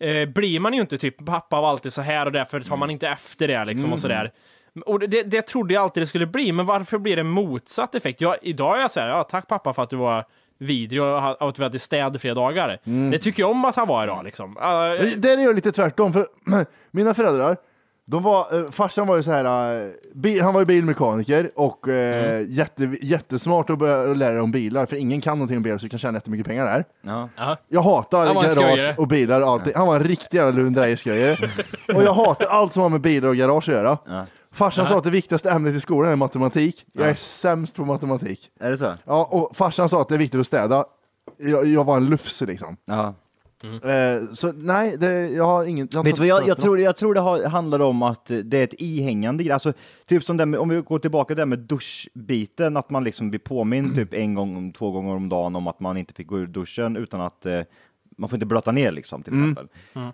[0.00, 2.90] eh, blir man ju inte typ pappa var alltid så här och därför tar man
[2.90, 4.32] inte efter det liksom och sådär.
[4.86, 8.20] Och det, det trodde jag alltid det skulle bli, men varför blir det motsatt effekt?
[8.20, 10.24] Jag, idag är jag så här, ja tack pappa för att du var
[10.58, 12.78] vidrig och ha- att vi hade städfria dagar.
[13.10, 14.56] Det tycker jag om att han var idag liksom.
[14.56, 16.26] Uh, Där är jag lite tvärtom, för
[16.90, 17.56] mina föräldrar,
[18.06, 19.44] de var, eh, farsan var ju så här,
[20.24, 24.86] eh, han var ju bilmekaniker och eh, jätte, jättesmart att börja lära dig om bilar,
[24.86, 26.84] för ingen kan någonting om bilar så du kan tjäna jättemycket pengar där.
[27.02, 27.28] Ja.
[27.36, 27.56] ja.
[27.68, 28.94] Jag hatar garage sköjare.
[28.98, 29.76] och bilar och allt.
[29.76, 31.48] Han var en riktig jävla lundrejsköjare.
[31.94, 33.98] och jag hatar allt som har med bilar och garage att göra.
[34.54, 36.86] Farsan sa att det viktigaste ämnet i skolan är matematik.
[36.92, 38.50] Jag är sämst på matematik.
[38.60, 38.94] Är det så?
[39.04, 40.84] Ja, och farsan sa att det är viktigt att städa.
[41.38, 42.76] Jag, jag var en lufs liksom.
[42.84, 43.14] Ja.
[43.64, 45.88] Eh, så nej, det, jag har ingen...
[45.90, 48.26] Jag har Vet du vad, jag, jag, tror, jag tror det har, handlar om att
[48.44, 49.52] det är ett ihängande grej.
[49.52, 49.72] Alltså,
[50.06, 53.30] typ som det med, om vi går tillbaka till det med duschbiten, att man liksom
[53.30, 56.38] blir påmind typ en gång, två gånger om dagen om att man inte fick gå
[56.38, 57.60] ur duschen utan att eh,
[58.18, 59.68] man får inte blöta ner liksom till exempel.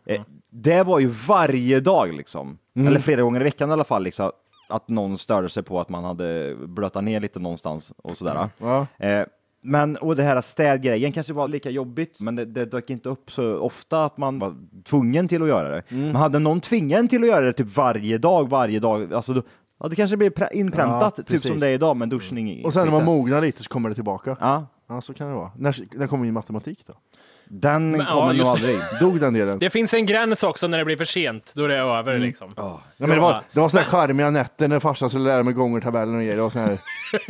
[0.04, 4.02] Eh, det var ju varje dag liksom, eller flera gånger i veckan i alla fall,
[4.02, 4.30] liksom,
[4.68, 8.48] att någon störde sig på att man hade blötat ner lite någonstans och sådär.
[8.58, 8.86] Ja.
[8.98, 9.24] Eh,
[9.62, 13.32] men och det här städgrejen kanske var lika jobbigt, men det, det dök inte upp
[13.32, 15.82] så ofta att man var tvungen till att göra det.
[15.88, 19.32] Men hade någon tvingat en till att göra det typ varje dag, varje dag, alltså
[19.32, 19.42] då,
[19.80, 21.48] ja, det kanske blir prä- inpräntat, Ja, typ precis.
[21.50, 22.64] som det är idag med duschning.
[22.64, 24.36] Och sen när man mognar lite så kommer det tillbaka.
[24.40, 25.50] Ja, Ja, så kan det vara.
[25.56, 26.92] När, när kommer min matematik då?
[27.52, 28.78] Den Men, ja, kommer nog just aldrig.
[29.00, 29.58] Dog den delen?
[29.58, 32.54] Det finns en gräns också när det blir för sent, då är det över liksom.
[32.56, 35.54] Ja, men det var, det var sådana här charmiga nätter när farsan skulle lära mig
[35.54, 36.36] gångertabellen och grejer.
[36.36, 36.78] Det var sån här,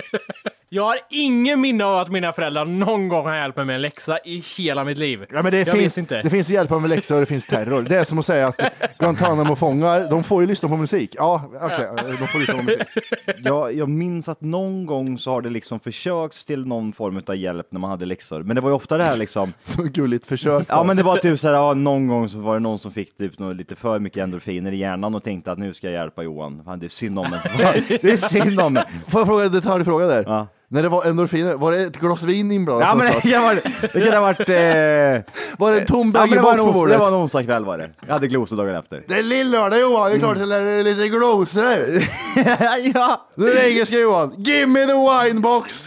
[0.73, 3.83] Jag har ingen minne av att mina föräldrar någon gång har hjälpt mig med en
[3.83, 5.27] läxa i hela mitt liv.
[5.33, 6.23] ja, men det, jag finns, inte.
[6.23, 7.83] det finns hjälp med läxor och det finns terror.
[7.83, 8.61] Det är som att säga att
[8.99, 11.15] Guantanamo-fångar, de får ju lyssna på musik.
[11.19, 11.89] Ja, okej,
[12.21, 12.83] de får lyssna på musik.
[13.45, 17.37] Jag, jag minns att någon gång så har det liksom försökts till någon form av
[17.37, 20.27] hjälp när man hade läxor, men det var ju ofta det här liksom Så gulligt
[20.27, 20.67] försök.
[20.69, 23.17] Ja men det var typ såhär, ja, någon gång så var det någon som fick
[23.17, 26.23] typ något, lite för mycket endorfiner i hjärnan och tänkte att nu ska jag hjälpa
[26.23, 26.63] Johan.
[26.65, 27.41] Fan, det är synd om mig.
[28.03, 28.85] Det är synd om mig.
[29.09, 30.25] Får jag fråga en detaljfråga där?
[30.27, 30.47] Ja.
[30.73, 32.89] När det var endorfiner, var det ett glas vin inblandat?
[32.89, 33.33] Ja men det, någonstans?
[33.33, 33.55] kan vara,
[33.93, 34.49] det kunde ha varit...
[34.49, 36.99] Eh, Var det en tom ja, men det, var en på ons, det bordet?
[36.99, 37.91] var en onsdag kväll var det.
[38.07, 39.03] Jag hade glosor dagen efter.
[39.09, 40.51] Det är lillördag Johan, det är klart Mm.
[40.51, 41.63] jag lär dig lite glosor.
[42.95, 43.27] ja.
[43.35, 44.35] Nu är det engelska Johan.
[44.39, 45.87] Give me the wine box.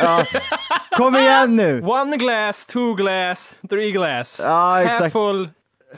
[0.00, 0.24] ja.
[0.96, 1.82] Kom igen nu!
[1.82, 4.40] One glass, two glass, three glass.
[4.44, 5.12] Ja Half exakt.
[5.12, 5.48] full,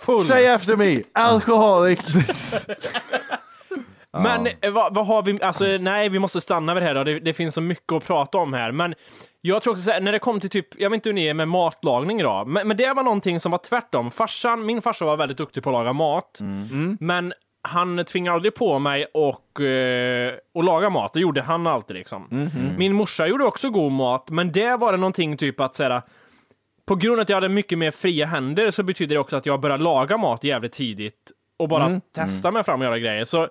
[0.01, 0.23] full.
[0.23, 2.01] Say after me, alcoholic.
[4.23, 7.05] Men eh, vad, vad har vi, alltså nej vi måste stanna vid det här då,
[7.05, 8.73] det, det finns så mycket att prata om här.
[8.73, 8.95] Men
[9.41, 11.27] jag tror också så här, när det kom till typ, jag vet inte hur ni
[11.27, 14.11] är med matlagning idag, men, men det var någonting som var tvärtom.
[14.11, 16.39] Farsan, min farsa var väldigt duktig på att laga mat,
[17.01, 17.33] men
[17.69, 22.27] han tvingade aldrig på mig och, eh, och laga mat, det gjorde han alltid liksom.
[22.79, 26.03] Min morsa gjorde också god mat, men det var det någonting typ att säga
[26.87, 29.47] på grund av att jag hade mycket mer fria händer så betyder det också att
[29.47, 33.25] jag började laga mat jävligt tidigt och bara testa mig fram och göra grejer.
[33.25, 33.49] Så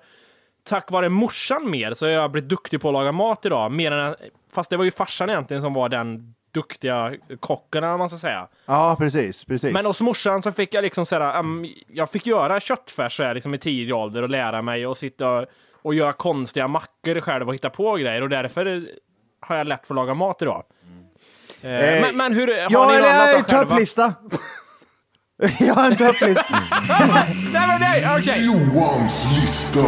[0.63, 3.71] tack vare morsan mer så har jag blivit duktig på att laga mat idag.
[3.71, 4.15] Mer än,
[4.51, 8.47] fast det var ju farsan egentligen som var den duktiga kocken, eller man ska säga.
[8.65, 9.73] Ja, precis, precis.
[9.73, 13.33] Men hos morsan så fick jag liksom såhär, um, jag fick göra köttfärs så här,
[13.33, 15.45] liksom i tidig ålder och lära mig och sitta och,
[15.81, 18.85] och göra konstiga mackor själv och hitta på grejer och därför
[19.39, 20.63] har jag lätt för att laga mat idag.
[21.61, 23.65] Eh, men, men hur, har ja, ni något annat en då själva?
[23.65, 24.13] topplista.
[25.59, 26.45] jag har en topplista.
[27.53, 28.45] nej men nej, okej.
[28.45, 29.83] Johans lista.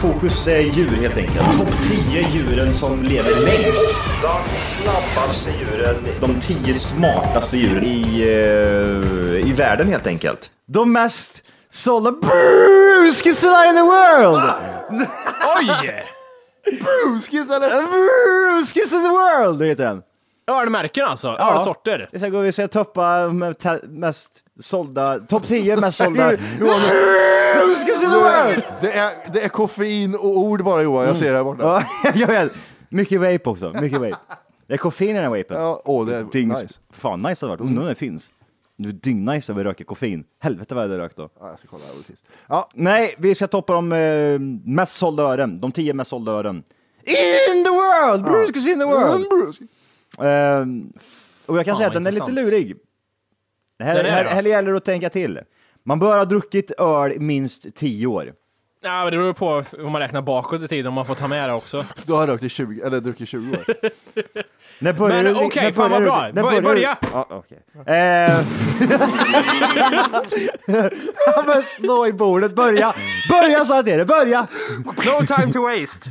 [0.00, 1.58] Fokus är djur helt enkelt.
[1.58, 3.98] Topp 10 djuren som lever längst.
[4.22, 5.96] De snabbaste djuren.
[6.20, 10.50] De 10 smartaste djuren i, eh, i världen helt enkelt.
[10.66, 14.52] De mest sålda bruskisarna in the world!
[15.58, 16.04] Oj!
[16.64, 17.68] Bruskis eller?
[17.68, 20.02] Bruskis in the world heter den.
[20.50, 21.28] Ölmärken alltså?
[21.28, 22.08] Ölsorter?
[22.18, 23.56] Sen går vi se toppa med
[23.88, 26.30] mest sålda, topp 10 mest sålda.
[28.80, 31.62] Det är, det är koffein och ord bara Johan, jag ser det här borta.
[32.04, 32.52] Ja, jag vet.
[32.88, 34.16] Mycket vape också, mycket vape.
[34.66, 35.60] Det är koffein i den här vapen.
[35.60, 36.74] Ja, åh, det är Dyngs- nice.
[36.90, 38.30] Fan nice det hade varit, undrar om det finns.
[38.76, 40.24] Det är dyngnice att vi röker koffein.
[40.38, 41.28] Helvete vad jag hade rökt då.
[41.40, 42.24] Ja, jag ska kolla här finns.
[42.48, 44.38] Ja, Nej, vi ska toppa de eh,
[44.72, 45.58] mest sålda ören.
[45.58, 46.56] De 10 mest sålda ören.
[47.56, 48.24] In the world!
[48.24, 49.26] Bruskis in the world!
[50.20, 50.92] Ehm,
[51.46, 52.52] och jag kan Fan, säga att vad den är lite intressant.
[52.52, 52.76] lurig.
[53.78, 55.40] Här, här, här gäller det att tänka till.
[55.84, 58.32] Man bör ha druckit öl i minst 10 år.
[58.82, 61.28] Ja, men det beror på om man räknar bakåt i tiden, om man får ta
[61.28, 61.84] med det också.
[62.06, 63.64] då har rökt i 20, eller druckit 20 år.
[64.78, 66.22] När börjar Men du- okej, när fan börjar vad du- bra.
[66.22, 66.96] när Bör- börjar du- börja.
[67.12, 67.58] Ja, okej.
[67.86, 68.40] Eh,
[71.26, 72.94] Ja, men slå i bordet, börja!
[73.30, 74.46] Börja sa jag till dig, börja!
[74.84, 76.10] No time to waste.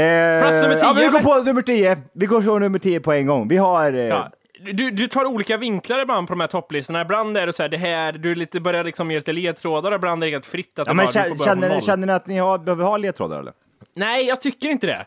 [0.00, 1.96] Eh, Plats nummer Ja, 10, vi går på nummer 10.
[2.12, 3.48] Vi går så nummer 10 på en gång.
[3.48, 3.92] Vi har...
[3.92, 4.30] Eh, Ja.
[4.72, 7.00] Du, du tar olika vinklar ibland på de här topplistorna.
[7.00, 10.22] Ibland är det så här, det här, du lite, börjar liksom ge lite ledtrådar, ibland
[10.22, 10.78] är det helt fritt.
[10.78, 11.82] Att Ja, men bara, känner, känner, noll.
[11.82, 13.52] känner ni att ni har, behöver ha ledtrådar eller?
[13.94, 15.06] Nej, jag tycker inte det.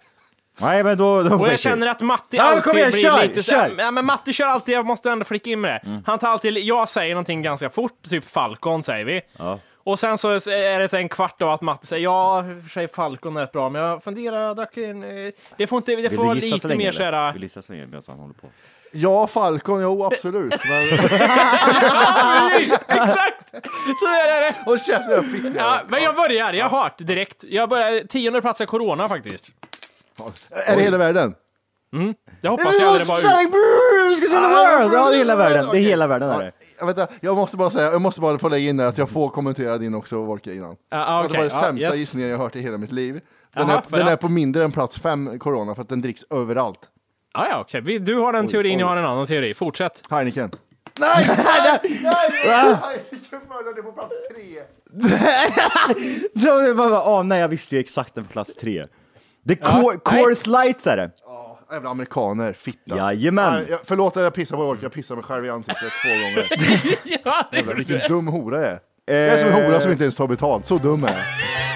[0.62, 1.24] Nej, men då...
[1.24, 3.66] då Och jag känner att Matti men alltid igen, blir kör, lite kör.
[3.66, 3.80] Mm.
[3.80, 6.02] Ja, men Matti kör alltid, jag måste ändå flika in med det.
[6.06, 9.22] Han tar alltid, jag säger någonting ganska fort, typ Falcon säger vi.
[9.38, 9.60] Ja.
[9.84, 12.88] Och sen så är det så en kvart av att Matti säger ja, för sig
[12.88, 15.04] Falcon är rätt bra, men jag funderar, jag drack en...
[15.04, 17.32] eh, Det får inte, det Vill får vara lite mer såhär...
[17.32, 18.48] Vill du gissa så länge medan han håller på?
[18.92, 20.54] Ja, Falcon, jo absolut.
[20.70, 21.00] Men...
[22.88, 23.50] Exakt!
[24.00, 24.56] Så är det.
[24.66, 25.54] Och käften, jag fick det.
[25.58, 27.44] Ja, men jag börjar, jag har det direkt.
[27.44, 29.46] Jag börjar, tionde plats är Corona faktiskt.
[30.68, 31.36] Är det hela världen?
[32.42, 33.24] Jag hoppas jag, det bara ut.
[33.24, 34.94] World!
[34.94, 35.68] Ja, det är hela världen.
[35.72, 36.30] Det är hela världen.
[36.30, 36.52] Är det.
[36.80, 38.98] Jag, vet, inte, jag måste bara säga, jag måste bara få lägga in där att
[38.98, 40.76] jag får kommentera din också, Wolke, innan.
[40.90, 41.96] Ja, Att Det okej, var den sämsta yes.
[41.96, 43.22] gissningen jag har hört i hela mitt liv.
[43.54, 46.24] Den, är, för den är på mindre än plats fem, Corona, för att den dricks
[46.30, 46.80] överallt.
[47.34, 47.82] Ja, ja, okej.
[47.82, 48.80] Vi- Du har en teorin, oj.
[48.80, 49.54] jag har en annan teori.
[49.54, 50.02] Fortsätt.
[50.10, 50.52] Heineken.
[51.00, 51.28] Nej!
[52.46, 53.04] Nej!
[53.64, 54.62] Följde på plats tre.
[56.42, 58.86] Så det var bara, åh nej, jag visste ju exakt den på plats tre.
[59.44, 61.12] Det är Coor- Coors Lights är det.
[61.72, 62.98] Jävla amerikaner, fitta.
[62.98, 63.54] Jajamän.
[63.54, 66.10] Nej, jag, förlåt att jag pissar på Wolke, jag pissar mig själv i ansiktet två
[66.10, 66.48] gånger.
[67.24, 68.80] ja, det Jävlar, vilken dum hora jag är.
[69.10, 71.18] Jag är som en hora som inte ens tar betalt, så dum är jag.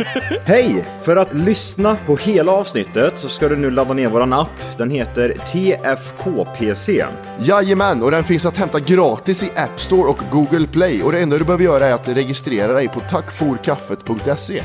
[0.45, 0.85] Hej!
[1.03, 4.77] För att lyssna på hela avsnittet så ska du nu ladda ner våran app.
[4.77, 7.05] Den heter TFKPC.
[7.39, 11.03] Jajamän, och den finns att hämta gratis i App Store och Google Play.
[11.03, 14.61] Och det enda du behöver göra är att registrera dig på tackforkaffet.se.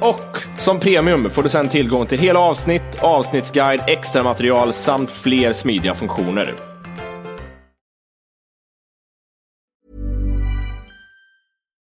[0.00, 5.52] Och som premium får du sedan tillgång till hela avsnitt, avsnittsguide, extra material samt fler
[5.52, 6.71] smidiga funktioner.